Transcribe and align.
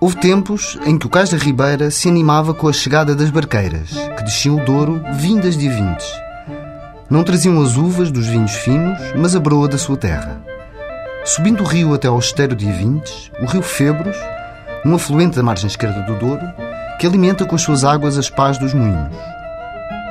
Houve 0.00 0.14
tempos 0.16 0.78
em 0.86 0.96
que 0.96 1.08
o 1.08 1.10
Cais 1.10 1.30
da 1.30 1.36
Ribeira 1.36 1.90
se 1.90 2.08
animava 2.08 2.54
com 2.54 2.68
a 2.68 2.72
chegada 2.72 3.16
das 3.16 3.30
barqueiras, 3.30 3.90
que 4.16 4.22
desciam 4.22 4.54
o 4.54 4.64
Douro 4.64 5.02
vindas 5.14 5.56
de 5.56 5.68
Avintes. 5.68 6.06
Não 7.10 7.24
traziam 7.24 7.60
as 7.60 7.76
uvas 7.76 8.12
dos 8.12 8.28
vinhos 8.28 8.52
finos, 8.52 8.96
mas 9.16 9.34
a 9.34 9.40
broa 9.40 9.66
da 9.66 9.76
sua 9.76 9.96
terra. 9.96 10.40
Subindo 11.24 11.64
o 11.64 11.66
rio 11.66 11.94
até 11.94 12.06
ao 12.06 12.18
esteiro 12.20 12.54
de 12.54 12.68
Avintes, 12.68 13.32
o 13.42 13.46
rio 13.46 13.60
Febros, 13.60 14.16
um 14.86 14.94
afluente 14.94 15.34
da 15.34 15.42
margem 15.42 15.66
esquerda 15.66 16.00
do 16.02 16.16
Douro, 16.16 16.46
que 17.00 17.06
alimenta 17.06 17.44
com 17.44 17.56
as 17.56 17.62
suas 17.62 17.82
águas 17.82 18.16
as 18.16 18.30
pás 18.30 18.56
dos 18.56 18.72
moinhos. 18.72 19.16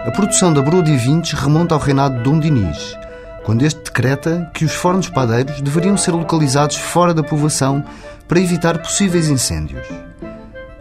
A 0.06 0.12
produção 0.12 0.54
da 0.54 0.62
broa 0.62 0.84
de 0.84 0.94
Avintes 0.94 1.32
remonta 1.32 1.74
ao 1.74 1.80
reinado 1.80 2.18
de 2.18 2.24
Dom 2.24 2.40
Dinis, 2.40 2.98
quando 3.46 3.64
este 3.64 3.82
decreta 3.82 4.52
que 4.54 4.66
os 4.66 4.74
fornos 4.74 5.08
padeiros 5.08 5.62
deveriam 5.62 5.96
ser 5.96 6.12
localizados 6.12 6.76
fora 6.76 7.14
da 7.14 7.24
povoação 7.24 7.86
para 8.28 8.40
evitar 8.40 8.80
possíveis 8.80 9.30
incêndios. 9.30 9.88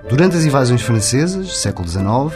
Durante 0.08 0.36
as 0.36 0.44
invasões 0.44 0.82
francesas, 0.82 1.58
século 1.58 1.88
XIX, 1.88 2.34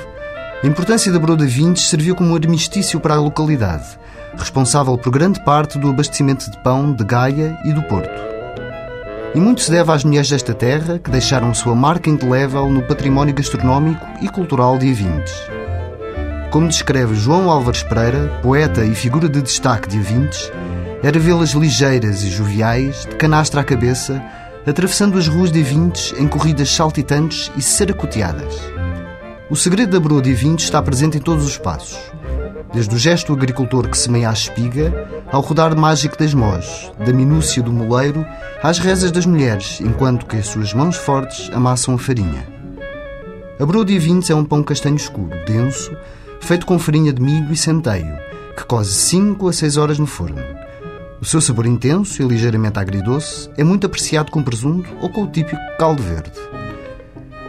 a 0.63 0.67
importância 0.67 1.11
da 1.11 1.19
broa 1.19 1.37
de 1.37 1.47
Vintes 1.47 1.89
serviu 1.89 2.15
como 2.15 2.35
armistício 2.35 3.01
para 3.01 3.15
a 3.15 3.21
localidade, 3.21 3.99
responsável 4.37 4.97
por 4.99 5.11
grande 5.11 5.43
parte 5.45 5.79
do 5.79 5.89
abastecimento 5.89 6.51
de 6.51 6.63
pão 6.63 6.93
de 6.93 7.05
Gaia 7.05 7.59
e 7.65 7.73
do 7.73 7.83
Porto. 7.83 8.21
E 9.35 9.39
muito 9.39 9.61
se 9.61 9.71
deve 9.71 9.93
às 9.93 10.05
mulheres 10.05 10.29
desta 10.29 10.53
terra 10.53 10.99
que 10.99 11.11
deixaram 11.11 11.55
sua 11.55 11.75
marca 11.75 12.11
indelével 12.11 12.69
no 12.69 12.83
património 12.83 13.35
gastronómico 13.35 14.05
e 14.21 14.29
cultural 14.29 14.77
de 14.77 14.91
Avintes. 14.91 15.35
Como 16.51 16.67
descreve 16.67 17.15
João 17.15 17.49
Álvares 17.49 17.85
Pereira, 17.85 18.41
poeta 18.43 18.85
e 18.85 18.93
figura 18.93 19.29
de 19.29 19.41
destaque 19.41 19.89
de 19.89 19.99
Avintes, 19.99 20.51
era 21.03 21.19
vê-las 21.19 21.51
ligeiras 21.51 22.25
e 22.25 22.29
joviais, 22.29 23.07
de 23.07 23.15
canastra 23.15 23.61
à 23.61 23.65
cabeça, 23.65 24.21
atravessando 24.71 25.19
as 25.19 25.27
ruas 25.27 25.51
de 25.51 25.61
Avintes 25.61 26.15
em 26.17 26.29
corridas 26.29 26.71
saltitantes 26.71 27.51
e 27.57 27.63
saracoteadas. 27.63 28.55
O 29.51 29.57
segredo 29.57 29.91
da 29.91 30.01
broa 30.01 30.23
de 30.23 30.31
Avintes 30.31 30.67
está 30.67 30.81
presente 30.81 31.19
em 31.19 31.21
todos 31.21 31.45
os 31.45 31.59
passos, 31.59 31.99
desde 32.73 32.95
o 32.95 32.99
gesto 32.99 33.35
do 33.35 33.39
agricultor 33.39 33.89
que 33.89 33.99
semeia 33.99 34.31
a 34.31 34.33
espiga, 34.33 35.25
ao 35.33 35.41
rodar 35.41 35.77
mágico 35.77 36.17
das 36.17 36.33
mós, 36.33 36.91
da 37.05 37.13
minúcia 37.13 37.61
do 37.61 37.73
moleiro, 37.73 38.25
às 38.63 38.79
rezas 38.79 39.11
das 39.11 39.27
mulheres, 39.27 39.81
enquanto 39.81 40.25
que 40.25 40.37
as 40.37 40.47
suas 40.47 40.73
mãos 40.73 40.97
fortes 40.97 41.51
amassam 41.53 41.97
a 41.97 41.99
farinha. 41.99 42.47
A 43.59 43.67
broa 43.67 43.85
de 43.85 43.97
Avintes 43.97 44.31
é 44.31 44.35
um 44.37 44.45
pão 44.45 44.63
castanho 44.63 44.95
escuro, 44.95 45.37
denso, 45.47 45.91
feito 46.41 46.65
com 46.65 46.79
farinha 46.79 47.13
de 47.13 47.21
milho 47.21 47.53
e 47.53 47.57
centeio, 47.57 48.17
que 48.57 48.65
coze 48.65 48.93
5 48.93 49.49
a 49.49 49.53
6 49.53 49.77
horas 49.77 49.99
no 49.99 50.07
forno. 50.07 50.60
O 51.21 51.25
seu 51.27 51.39
sabor 51.39 51.67
intenso 51.67 52.23
e 52.23 52.27
ligeiramente 52.27 52.79
agridoce 52.79 53.51
é 53.55 53.63
muito 53.63 53.87
apreciado 53.87 54.31
com 54.33 54.43
presunto 54.43 54.89
ou 55.03 55.11
com 55.11 55.25
o 55.25 55.27
típico 55.27 55.61
caldo 55.79 56.03
verde. 56.03 56.33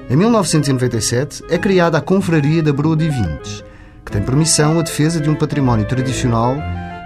Em 0.10 0.16
1997 0.18 1.42
é 1.50 1.58
criada 1.58 1.98
a 1.98 2.02
Confraria 2.02 2.62
da 2.62 2.74
Broa 2.74 2.98
de 2.98 3.08
Vintes, 3.08 3.64
que 4.04 4.12
tem 4.12 4.22
permissão 4.22 4.78
a 4.78 4.82
defesa 4.82 5.22
de 5.22 5.30
um 5.30 5.36
património 5.36 5.86
tradicional 5.86 6.58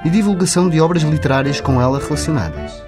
e 0.04 0.10
divulgação 0.10 0.68
de 0.68 0.82
obras 0.82 1.04
literárias 1.04 1.62
com 1.62 1.80
ela 1.80 2.00
relacionadas. 2.00 2.84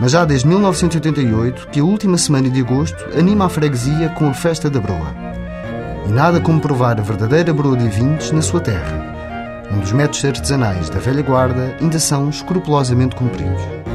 Mas 0.00 0.12
já 0.12 0.24
desde 0.24 0.48
1988 0.48 1.68
que 1.68 1.80
a 1.80 1.84
última 1.84 2.16
semana 2.16 2.48
de 2.48 2.62
agosto 2.62 3.04
anima 3.14 3.44
a 3.44 3.50
freguesia 3.50 4.08
com 4.08 4.26
a 4.26 4.32
Festa 4.32 4.70
da 4.70 4.80
Broa. 4.80 5.14
E 6.06 6.10
nada 6.10 6.40
como 6.40 6.62
provar 6.62 6.98
a 6.98 7.02
verdadeira 7.02 7.52
broa 7.52 7.76
de 7.76 7.90
vintes 7.90 8.32
na 8.32 8.40
sua 8.40 8.60
terra, 8.60 9.17
onde 9.72 9.84
os 9.84 9.92
métodos 9.92 10.24
artesanais 10.24 10.90
da 10.90 10.98
velha 10.98 11.22
guarda 11.22 11.76
ainda 11.80 11.98
são 11.98 12.28
escrupulosamente 12.28 13.16
cumpridos. 13.16 13.87